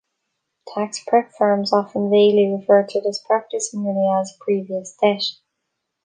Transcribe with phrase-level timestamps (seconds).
[0.73, 5.21] Tax prep firms often vaguely refer to this practice merely as "previous debt".